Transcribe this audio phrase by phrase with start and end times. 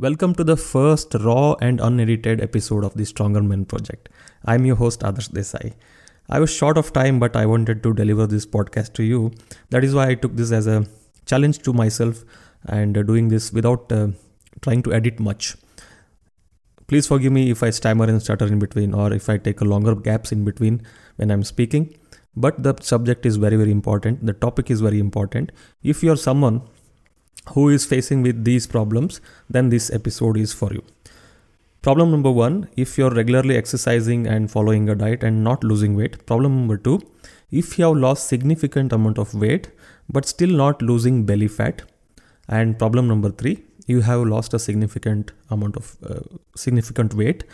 [0.00, 4.08] Welcome to the first raw and unedited episode of the Stronger Men Project.
[4.44, 5.74] I'm your host Adarsh Desai.
[6.28, 9.32] I was short of time, but I wanted to deliver this podcast to you.
[9.70, 10.86] That is why I took this as a
[11.26, 12.22] challenge to myself
[12.66, 14.10] and uh, doing this without uh,
[14.62, 15.56] trying to edit much.
[16.86, 19.64] Please forgive me if I stammer and stutter in between or if I take a
[19.64, 20.80] longer gaps in between
[21.16, 21.92] when I'm speaking.
[22.36, 24.24] But the subject is very, very important.
[24.24, 25.50] The topic is very important.
[25.82, 26.62] If you're someone
[27.54, 30.82] who is facing with these problems, then this episode is for you.
[31.80, 36.26] Problem number one if you're regularly exercising and following a diet and not losing weight.
[36.26, 37.00] Problem number two
[37.50, 39.70] if you have lost significant amount of weight
[40.08, 41.82] but still not losing belly fat.
[42.48, 46.20] And problem number three you have lost a significant amount of uh,
[46.56, 47.44] significant weight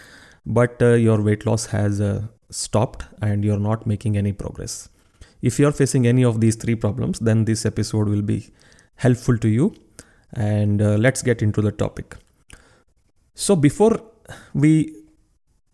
[0.46, 4.88] but uh, your weight loss has uh, stopped and you're not making any progress.
[5.42, 8.50] If you're facing any of these three problems, then this episode will be
[8.96, 9.74] helpful to you.
[10.32, 12.16] And uh, let's get into the topic.
[13.34, 14.00] So, before
[14.52, 14.94] we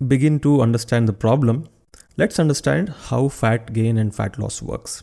[0.06, 1.68] begin to understand the problem,
[2.16, 5.02] let's understand how fat gain and fat loss works.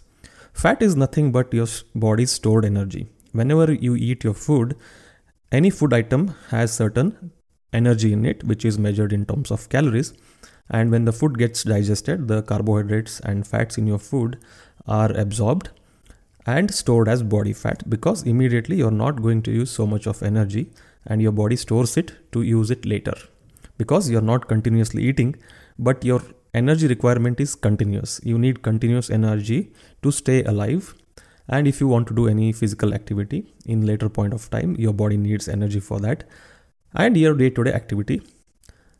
[0.53, 3.07] Fat is nothing but your body's stored energy.
[3.31, 4.75] Whenever you eat your food,
[5.51, 7.31] any food item has certain
[7.71, 10.13] energy in it, which is measured in terms of calories.
[10.69, 14.39] And when the food gets digested, the carbohydrates and fats in your food
[14.87, 15.69] are absorbed
[16.55, 20.23] and stored as body fat because immediately you're not going to use so much of
[20.23, 20.69] energy
[21.05, 23.15] and your body stores it to use it later
[23.77, 25.35] because you're not continuously eating
[25.77, 26.21] but your
[26.53, 28.19] energy requirement is continuous.
[28.23, 30.95] You need continuous energy to stay alive.
[31.49, 34.93] And if you want to do any physical activity in later point of time your
[34.93, 36.23] body needs energy for that.
[36.93, 38.21] And your day to day activity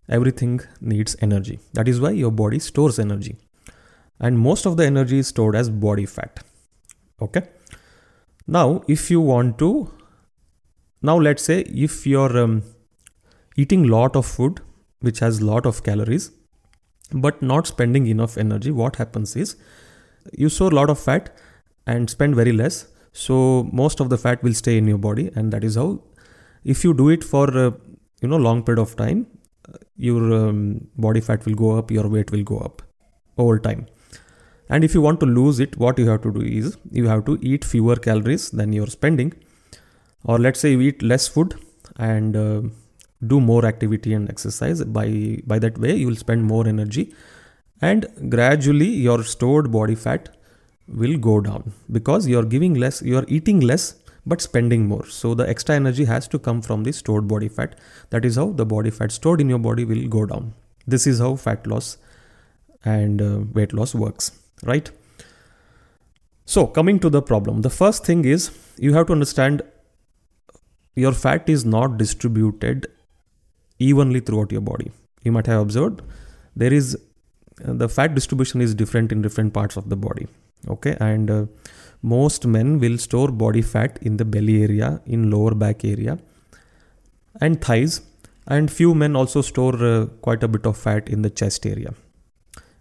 [0.10, 1.60] everything needs energy.
[1.74, 3.38] That is why your body stores energy.
[4.20, 6.44] And most of the energy is stored as body fat
[7.22, 7.44] okay.
[8.46, 9.92] Now if you want to
[11.02, 12.64] now let's say if you're um,
[13.56, 14.62] eating lot of food
[15.00, 16.32] which has lot of calories
[17.12, 19.56] but not spending enough energy what happens is
[20.34, 21.36] you store a lot of fat
[21.86, 22.88] and spend very less.
[23.14, 26.02] So most of the fat will stay in your body and that is how
[26.64, 27.72] if you do it for uh,
[28.22, 29.26] you know long period of time
[29.96, 32.82] your um, body fat will go up your weight will go up
[33.38, 33.88] over time
[34.70, 37.26] and if you want to lose it, what you have to do is you have
[37.26, 39.34] to eat fewer calories than you're spending.
[40.24, 41.56] Or let's say you eat less food
[41.96, 42.62] and uh,
[43.26, 44.84] do more activity and exercise.
[44.84, 47.14] By, by that way, you will spend more energy
[47.82, 50.36] and gradually your stored body fat
[50.88, 53.96] will go down because you're giving less, you're eating less
[54.26, 55.06] but spending more.
[55.06, 57.76] So the extra energy has to come from the stored body fat.
[58.10, 60.54] That is how the body fat stored in your body will go down.
[60.86, 61.98] This is how fat loss
[62.84, 64.32] and uh, weight loss works
[64.64, 64.90] right?
[66.46, 69.62] So, coming to the problem, the first thing is you have to understand
[70.96, 72.88] your fat is not distributed
[73.80, 74.92] evenly throughout your body.
[75.24, 76.02] You might have observed
[76.56, 76.98] there is
[77.58, 80.28] the fat distribution is different in different parts of the body.
[80.68, 81.46] Okay, and uh,
[82.02, 86.18] most men will store body fat in the belly area, in lower back area,
[87.42, 88.02] and thighs,
[88.48, 91.94] and few men also store uh, quite a bit of fat in the chest area,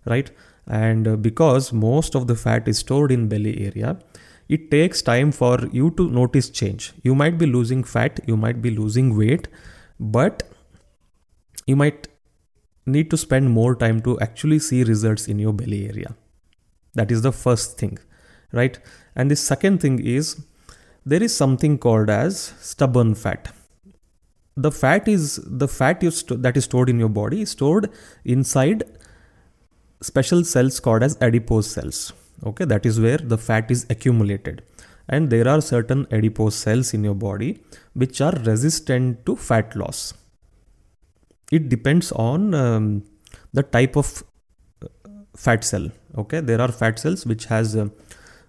[0.05, 0.31] right?
[0.67, 3.99] And uh, because most of the fat is stored in belly area
[4.49, 6.93] it takes time for you to notice change.
[7.03, 9.49] You might be losing fat you might be losing weight
[9.99, 10.43] but
[11.67, 12.09] you might
[12.87, 16.15] need to spend more time to actually see results in your belly area.
[16.95, 17.99] That is the first thing
[18.53, 18.79] right?
[19.15, 20.45] And the second thing is
[21.05, 23.53] there is something called as stubborn fat.
[24.57, 27.91] The fat is the fat st- that is stored in your body is stored
[28.25, 28.85] inside
[30.01, 32.13] special cells called as adipose cells.
[32.45, 34.63] Okay, that is where the fat is accumulated.
[35.09, 37.63] And there are certain adipose cells in your body
[37.95, 40.13] which are resistant to fat loss.
[41.51, 43.05] It depends on um,
[43.53, 44.25] the type of
[44.83, 44.89] uh,
[45.37, 45.91] fat cell.
[46.19, 47.89] Okay, there are fat cells which has uh,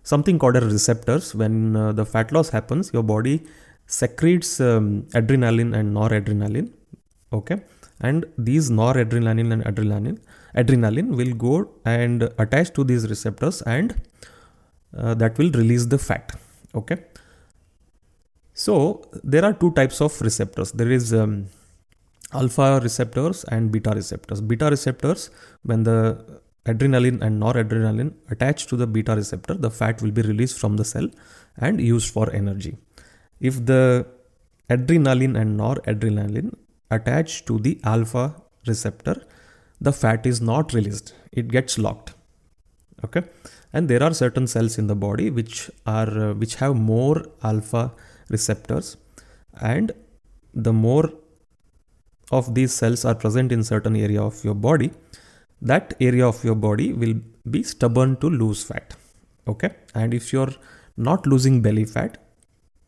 [0.04, 1.36] something called as receptors.
[1.36, 3.44] When uh, the fat loss happens, your body
[3.86, 6.72] secretes um, adrenaline and noradrenaline.
[7.32, 7.62] Okay,
[8.00, 10.20] and these noradrenaline and adrenaline
[10.56, 13.96] adrenaline will go and attach to these receptors and
[14.96, 16.34] uh, that will release the fat.
[16.74, 16.98] Okay?
[18.54, 20.72] So there are two types of receptors.
[20.72, 21.48] There is um,
[22.34, 24.42] alpha receptors and beta receptors.
[24.42, 25.30] Beta receptors
[25.64, 30.60] when the adrenaline and noradrenaline attach to the beta receptor the fat will be released
[30.60, 31.08] from the cell
[31.58, 32.78] and used for energy.
[33.40, 34.08] If the
[34.70, 36.56] adrenaline and noradrenaline
[36.92, 38.36] attach to the alpha
[38.66, 39.22] receptor
[39.80, 41.14] the fat is not released.
[41.32, 42.14] It gets locked.
[43.06, 43.24] Okay?
[43.74, 47.92] And there are certain cells in the body which are uh, which have more alpha
[48.30, 48.98] receptors.
[49.62, 49.92] And
[50.54, 51.12] the more
[52.32, 54.92] of these cells are present in certain area of your body
[55.62, 57.16] that area of your body will
[57.50, 58.96] be stubborn to lose fat.
[59.48, 59.72] Okay?
[59.96, 60.54] And if you're
[60.98, 62.18] not losing belly fat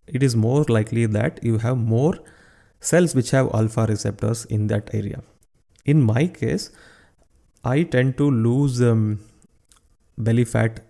[0.07, 2.15] it is more likely that you have more
[2.79, 5.21] cells which have alpha receptors in that area
[5.85, 6.71] in my case
[7.63, 9.19] i tend to lose um,
[10.17, 10.81] belly fat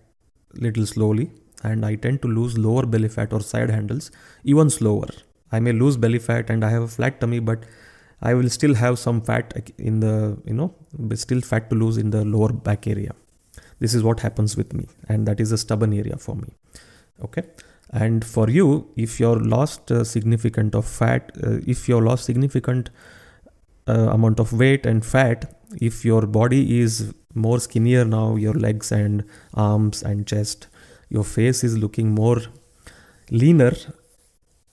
[0.54, 1.30] little slowly
[1.62, 4.10] and i tend to lose lower belly fat or side handles
[4.44, 5.10] even slower
[5.52, 7.64] i may lose belly fat and i have a flat tummy but
[8.22, 10.74] I will still have some fat in the, you know,
[11.14, 13.14] still fat to lose in the lower back area.
[13.78, 16.48] This is what happens with me, and that is a stubborn area for me.
[17.24, 17.44] Okay.
[17.92, 22.90] And for you, if you're lost uh, significant of fat, uh, if you're lost significant
[23.88, 28.92] uh, amount of weight and fat, if your body is more skinnier now, your legs
[28.92, 30.68] and arms and chest,
[31.08, 32.38] your face is looking more
[33.30, 33.72] leaner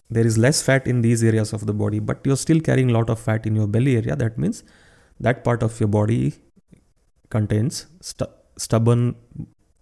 [0.09, 2.93] there is less fat in these areas of the body but you're still carrying a
[2.93, 4.63] lot of fat in your belly area that means
[5.19, 6.33] that part of your body
[7.29, 9.15] contains stu- stubborn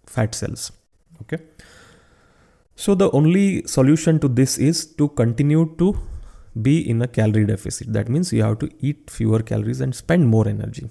[0.08, 0.72] fat cells
[1.22, 1.40] okay
[2.76, 5.98] so the only solution to this is to continue to
[6.62, 10.28] be in a calorie deficit that means you have to eat fewer calories and spend
[10.28, 10.90] more energy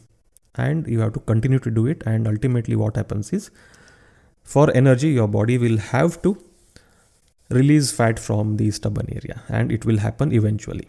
[0.56, 3.50] and you have to continue to do it and ultimately what happens is
[4.42, 6.36] for energy your body will have to
[7.50, 10.88] release fat from the stubborn area and it will happen eventually.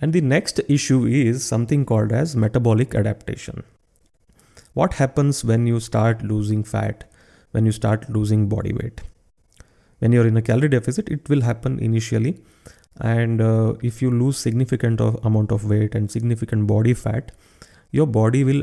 [0.00, 3.62] And the next issue is something called as metabolic adaptation.
[4.74, 7.04] What happens when you start losing fat,
[7.52, 9.02] when you start losing body weight?
[10.04, 12.38] When you're in a calorie deficit, it will happen initially.
[13.00, 17.32] And uh, if you lose significant of, amount of weight and significant body fat,
[17.90, 18.62] your body will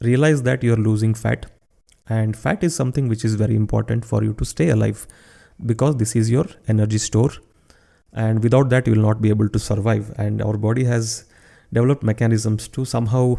[0.00, 1.46] realize that you're losing fat.
[2.08, 5.08] And fat is something which is very important for you to stay alive
[5.64, 7.30] because this is your energy store
[8.12, 11.24] and without that you will not be able to survive and our body has
[11.72, 13.36] developed mechanisms to somehow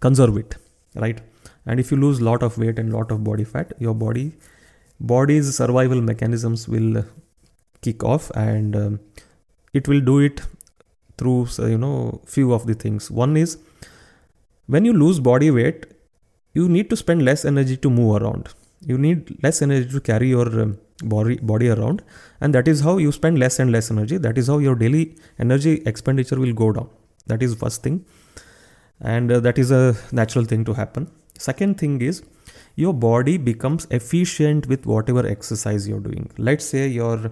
[0.00, 0.54] conserve it
[0.94, 1.20] right
[1.66, 4.32] and if you lose lot of weight and lot of body fat your body
[5.00, 7.04] body's survival mechanisms will
[7.82, 9.00] kick off and um,
[9.72, 10.42] it will do it
[11.16, 13.10] through you know few of the things.
[13.10, 13.58] One is
[14.66, 15.86] when you lose body weight
[16.52, 18.48] you need to spend less energy to move around.
[18.84, 22.02] You need less energy to carry your um, body body around
[22.40, 24.18] and that is how you spend less and less energy.
[24.18, 26.90] That is how your daily energy expenditure will go down.
[27.26, 28.04] That is first thing.
[29.00, 31.10] And uh, that is a natural thing to happen.
[31.38, 32.22] Second thing is
[32.84, 37.30] your body becomes efficient with whatever exercise you're doing let's say you're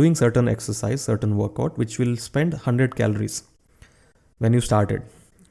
[0.00, 3.42] doing certain exercise certain workout which will spend 100 calories
[4.38, 5.02] when you started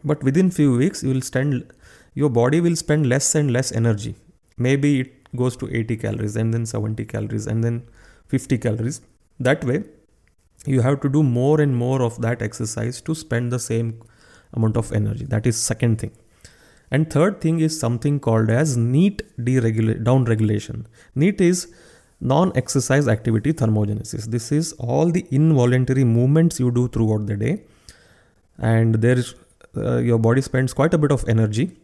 [0.04, 1.74] but within few weeks you will spend
[2.13, 4.16] your body will spend less and less energy
[4.57, 7.83] maybe it goes to 80 calories and then 70 calories and then
[8.27, 9.01] 50 calories.
[9.39, 9.83] That way,
[10.66, 14.01] you have to do more and more of that exercise to spend the same
[14.54, 15.25] amount of energy.
[15.25, 16.12] That is second thing.
[16.92, 20.88] And third thing is something called as NEAT deregula- down regulation.
[21.16, 21.68] NEAT is
[22.22, 24.26] non-exercise activity thermogenesis.
[24.26, 27.64] This is all the involuntary movements you do throughout the day,
[28.58, 29.36] and there is
[29.78, 31.76] uh, your body spends quite a bit of energy.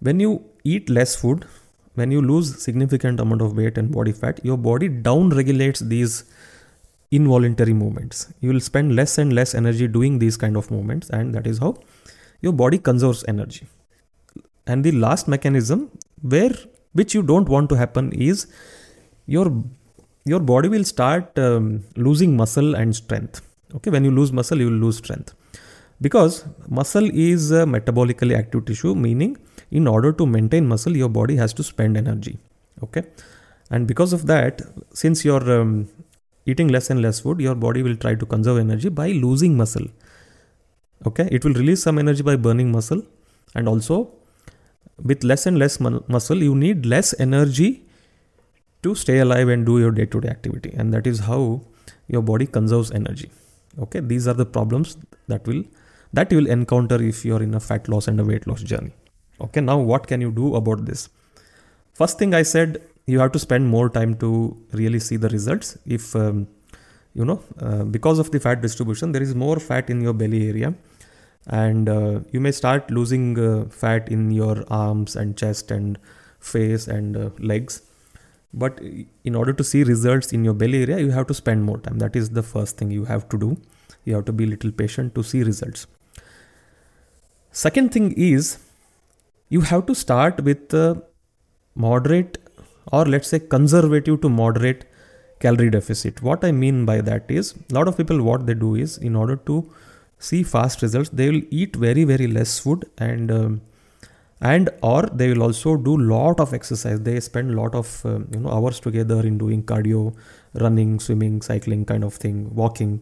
[0.00, 1.46] When you eat less food,
[1.94, 6.24] when you lose significant amount of weight and body fat your body down regulates these
[7.10, 11.34] involuntary movements you will spend less and less energy doing these kind of movements and
[11.34, 11.74] that is how
[12.40, 13.66] your body conserves energy
[14.66, 15.90] and the last mechanism
[16.22, 16.54] where
[16.92, 18.46] which you don't want to happen is
[19.26, 19.52] your
[20.24, 23.42] your body will start um, losing muscle and strength.
[23.74, 25.34] Okay when you lose muscle you will lose strength.
[26.00, 29.36] Because muscle is a metabolically active tissue meaning
[29.70, 32.38] in order to maintain muscle your body has to spend energy.
[32.82, 33.04] Okay?
[33.70, 35.88] And because of that since you're um,
[36.46, 39.86] eating less and less food your body will try to conserve energy by losing muscle.
[41.06, 41.28] Okay?
[41.32, 43.02] It will release some energy by burning muscle
[43.54, 44.12] and also
[44.98, 47.82] with less and less muscle you need less energy
[48.82, 50.72] to stay alive and do your day to day activity.
[50.76, 51.62] And that is how
[52.08, 53.30] your body conserves energy.
[53.78, 54.00] Okay?
[54.00, 54.96] These are the problems
[55.28, 55.64] that will
[56.12, 58.62] that you will encounter if you are in a fat loss and a weight loss
[58.62, 58.92] journey.
[59.40, 61.08] Okay, now what can you do about this?
[61.94, 65.78] First thing I said, you have to spend more time to really see the results.
[65.86, 66.48] If um,
[67.14, 70.48] you know, uh, because of the fat distribution, there is more fat in your belly
[70.48, 70.74] area,
[71.46, 75.98] and uh, you may start losing uh, fat in your arms and chest and
[76.38, 77.82] face and uh, legs.
[78.54, 78.80] But
[79.24, 81.98] in order to see results in your belly area, you have to spend more time.
[81.98, 83.56] That is the first thing you have to do.
[84.04, 85.86] You have to be little patient to see results.
[87.50, 88.58] Second thing is
[89.48, 91.02] you have to start with a
[91.74, 92.38] moderate
[92.92, 94.84] or let's say conservative to moderate
[95.40, 96.22] calorie deficit.
[96.22, 99.16] What I mean by that is a lot of people what they do is in
[99.16, 99.70] order to
[100.28, 103.60] see fast results they will eat very very less food and um,
[104.50, 107.00] and or they will also do lot of exercise.
[107.00, 110.14] They spend lot of um, you know hours together in doing cardio
[110.54, 113.00] running swimming cycling kind of thing walking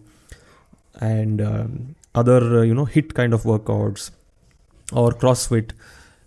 [1.00, 4.10] and um, other uh, you know HIIT kind of workouts
[4.92, 5.70] or crossfit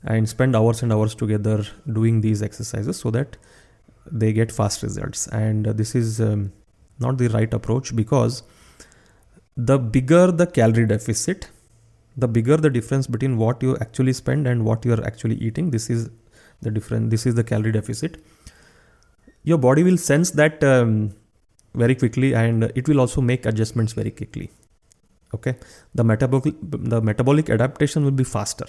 [0.03, 3.37] and spend hours and hours together doing these exercises so that
[4.11, 5.27] they get fast results.
[5.27, 6.51] And uh, this is um,
[6.99, 8.43] not the right approach because
[9.55, 11.49] the bigger the calorie deficit
[12.15, 15.71] the bigger the difference between what you actually spend and what you are actually eating
[15.71, 16.09] this is
[16.61, 18.23] the difference this is the calorie deficit.
[19.43, 21.11] Your body will sense that um,
[21.75, 24.51] very quickly and it will also make adjustments very quickly.
[25.33, 25.55] Okay?
[25.93, 28.67] The metabolic the metabolic adaptation will be faster.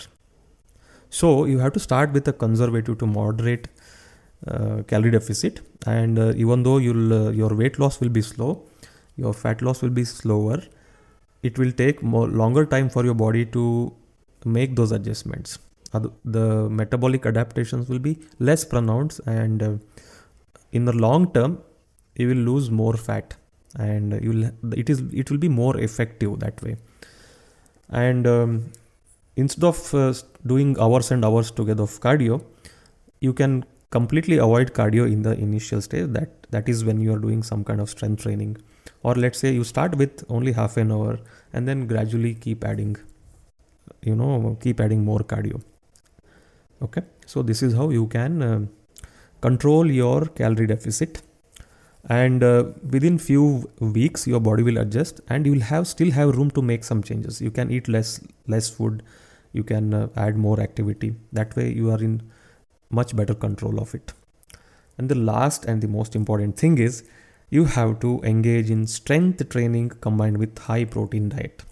[1.10, 3.68] So you have to start with a conservative to moderate
[4.48, 8.66] uh, calorie deficit and uh, even though uh, your weight loss will be slow
[9.16, 10.62] your fat loss will be slower.
[11.42, 13.94] It will take more longer time for your body to
[14.44, 15.58] make those adjustments.
[16.24, 19.74] The metabolic adaptations will be less pronounced and uh,
[20.72, 21.58] in the long term
[22.16, 23.36] you will lose more fat
[23.76, 26.76] and you'll it is it will be more effective that way.
[27.90, 28.72] And um,
[29.36, 32.44] instead of uh, doing hours and hours together of cardio
[33.20, 36.08] you can completely avoid cardio in the initial stage.
[36.08, 38.56] That that is when you are doing some kind of strength training
[39.02, 41.18] or let's say you start with only half an hour
[41.52, 42.96] and then gradually keep adding
[44.02, 45.60] you know keep adding more cardio.
[46.82, 47.02] Okay?
[47.26, 48.60] So this is how you can uh,
[49.40, 51.22] control your calorie deficit.
[52.10, 56.36] And uh, within few weeks your body will adjust and you will have still have
[56.36, 57.40] room to make some changes.
[57.40, 59.02] You can eat less less food.
[59.52, 61.14] You can uh, add more activity.
[61.32, 62.22] That way you are in
[62.90, 64.12] much better control of it.
[64.98, 67.04] And the last and the most important thing is
[67.50, 71.62] you have to engage in strength training combined with high protein diet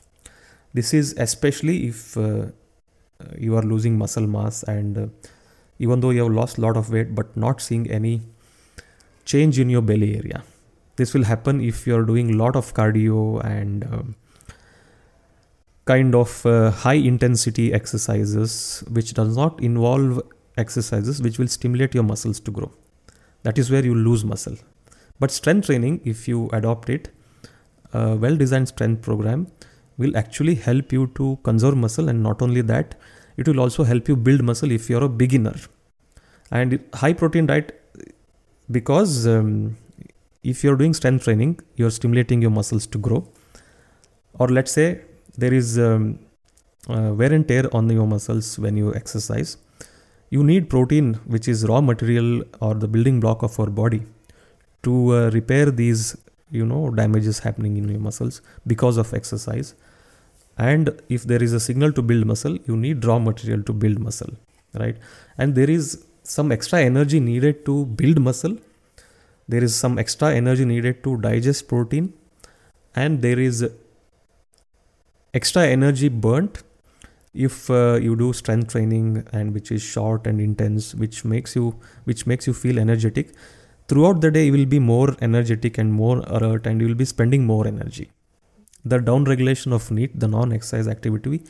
[0.75, 2.47] this is especially if uh,
[3.39, 5.07] you are losing muscle mass and uh,
[5.79, 8.21] even though you have lost a lot of weight but not seeing any
[9.25, 10.43] change in your belly area.
[10.97, 14.15] This will happen if you are doing a lot of cardio and um,
[15.85, 20.23] kind of uh, high intensity exercises which does not involve
[20.57, 22.71] exercises which will stimulate your muscles to grow.
[23.43, 24.57] That is where you lose muscle.
[25.23, 27.11] But strength training, if you adopt it,
[27.93, 29.47] a well designed strength program
[29.97, 32.09] will actually help you to conserve muscle.
[32.09, 32.97] And not only that
[33.37, 35.55] it will also help you build muscle if you're a beginner.
[36.51, 37.71] And high protein diet
[38.71, 39.77] because um,
[40.43, 43.29] if you're doing strength training you're stimulating your muscles to grow.
[44.41, 45.03] Or let's say
[45.39, 46.19] there is um,
[46.89, 49.57] uh, wear and tear on your muscles when you exercise.
[50.31, 54.03] You need protein which is raw material or the building block of our body
[54.83, 56.17] to uh, repair these
[56.51, 59.75] you know damages happening in your muscles because of exercise.
[60.59, 63.99] And if there is a signal to build muscle you need raw material to build
[63.99, 64.35] muscle
[64.75, 64.97] right?
[65.39, 68.57] And there is some extra energy needed to build muscle.
[69.49, 72.15] There is some extra energy needed to digest protein.
[72.95, 73.69] And there is
[75.35, 76.63] extra energy burnt
[77.35, 81.75] if uh, you do strength training and which is short and intense which makes you
[82.05, 83.33] which makes you feel energetic
[83.89, 87.05] throughout the day you will be more energetic and more alert and you will be
[87.05, 88.11] spending more energy.
[88.85, 91.43] The down regulation of NEAT the non exercise activity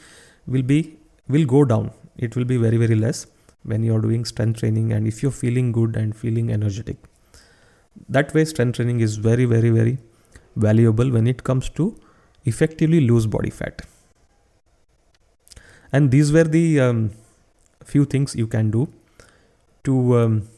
[0.46, 0.96] will be
[1.28, 1.90] will go down.
[2.16, 3.26] It will be very very less
[3.62, 6.96] when you're doing strength training and if you're feeling good and feeling energetic.
[8.08, 9.98] That way strength training is very very very
[10.56, 11.96] valuable when it comes to
[12.44, 13.82] effectively lose body fat.
[15.92, 17.12] And these were the um,
[17.84, 18.88] few things you can do
[19.84, 20.48] to um,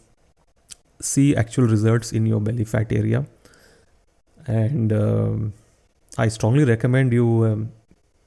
[1.04, 3.26] see actual results in your belly fat area.
[4.46, 5.52] And um,
[6.16, 7.72] i strongly recommend you um,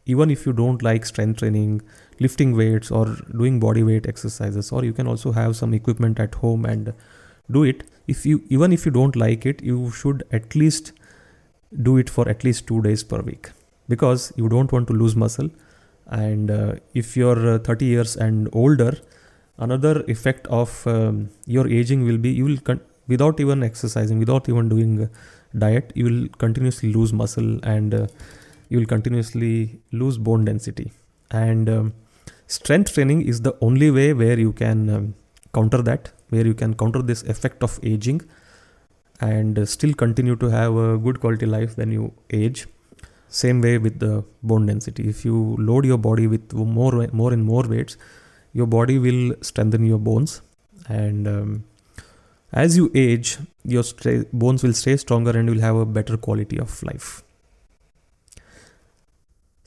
[0.05, 1.81] even if you don't like strength training
[2.19, 3.05] lifting weights or
[3.41, 6.93] doing body weight exercises or you can also have some equipment at home and
[7.51, 7.83] do it.
[8.07, 10.91] If you even if you don't like it you should at least
[11.83, 13.51] do it for at least 2 days per week.
[13.87, 15.49] Because you don't want to lose muscle.
[16.07, 18.97] And uh, if you're uh, 30 years and older
[19.57, 24.47] another effect of um, your aging will be you will con- without even exercising without
[24.49, 25.09] even doing
[25.57, 28.07] diet you will continuously lose muscle and uh,
[28.69, 30.91] you will continuously lose bone density.
[31.31, 31.93] And um,
[32.47, 35.15] strength training is the only way where you can um,
[35.53, 38.21] counter that where you can counter this effect of aging
[39.21, 42.67] and uh, still continue to have a good quality life when you age.
[43.29, 45.07] Same way with the bone density.
[45.07, 47.97] If you load your body with more more and more weights
[48.59, 50.41] your body will strengthen your bones
[50.87, 51.63] and um,
[52.65, 53.37] as you age
[53.75, 53.83] your
[54.43, 57.09] bones will stay stronger and you will have a better quality of life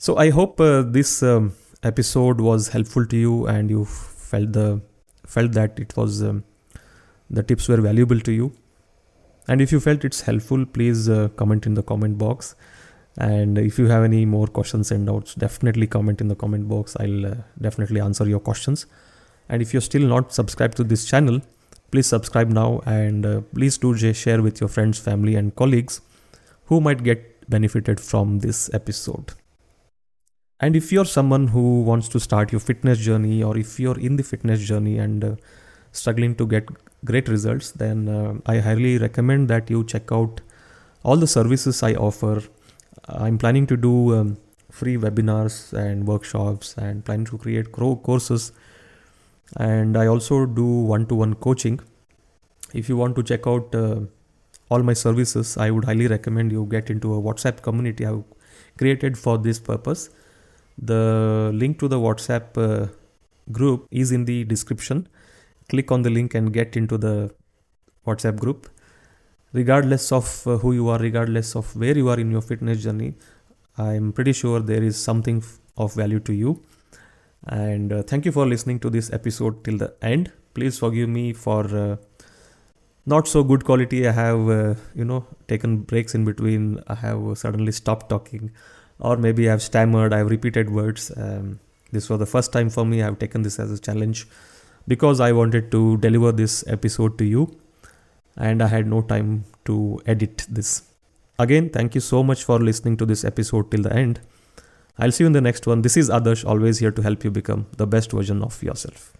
[0.03, 4.81] So I hope uh, this um, episode was helpful to you and you felt the
[5.27, 6.43] felt that it was um,
[7.29, 8.51] the tips were valuable to you.
[9.47, 12.55] And if you felt it's helpful, please uh, comment in the comment box.
[13.17, 16.95] And if you have any more questions and doubts, definitely comment in the comment box.
[16.99, 18.85] I'll uh, definitely answer your questions.
[19.49, 21.41] And if you're still not subscribed to this channel,
[21.91, 26.01] please subscribe now and uh, please do share with your friends, family, and colleagues
[26.65, 29.33] who might get benefited from this episode.
[30.61, 34.15] And if you're someone who wants to start your fitness journey, or if you're in
[34.15, 35.35] the fitness journey and uh,
[35.91, 36.67] struggling to get
[37.03, 40.39] great results, then uh, I highly recommend that you check out
[41.03, 42.43] all the services I offer.
[43.07, 44.37] I'm planning to do um,
[44.69, 48.51] free webinars and workshops and planning to create courses.
[49.57, 51.79] And I also do one to one coaching.
[52.73, 54.01] If you want to check out uh,
[54.69, 58.23] all my services, I would highly recommend you get into a WhatsApp community I've
[58.77, 60.09] created for this purpose
[60.81, 62.87] the link to the WhatsApp uh,
[63.51, 65.07] group is in the description.
[65.69, 67.31] Click on the link and get into the
[68.05, 68.67] WhatsApp group.
[69.53, 73.15] Regardless of uh, who you are, regardless of where you are in your fitness journey,
[73.77, 75.43] I'm pretty sure there is something
[75.77, 76.63] of value to you.
[77.47, 80.31] And uh, thank you for listening to this episode till the end.
[80.53, 81.95] Please forgive me for uh,
[83.05, 84.07] not so good quality.
[84.07, 86.79] I have, uh, you know, taken breaks in between.
[86.87, 88.51] I have suddenly stopped talking
[89.01, 91.11] or maybe I've stammered, I've repeated words.
[91.17, 91.59] Um,
[91.91, 93.01] this was the first time for me.
[93.01, 94.27] I've taken this as a challenge
[94.87, 97.59] because I wanted to deliver this episode to you
[98.37, 100.83] and I had no time to edit this.
[101.39, 104.19] Again, thank you so much for listening to this episode till the end.
[104.97, 105.81] I'll see you in the next one.
[105.81, 109.13] This is Adarsh, always here to help you become the best version of yourself.